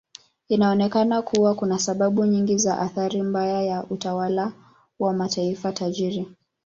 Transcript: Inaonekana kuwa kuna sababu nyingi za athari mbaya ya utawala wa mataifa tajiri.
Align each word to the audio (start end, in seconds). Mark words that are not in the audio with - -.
Inaonekana 0.47 1.21
kuwa 1.21 1.55
kuna 1.55 1.79
sababu 1.79 2.25
nyingi 2.25 2.57
za 2.57 2.79
athari 2.79 3.21
mbaya 3.21 3.61
ya 3.63 3.83
utawala 3.83 4.53
wa 4.99 5.13
mataifa 5.13 5.71
tajiri. 5.71 6.27